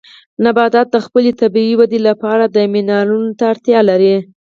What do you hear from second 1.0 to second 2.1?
خپلې طبیعي ودې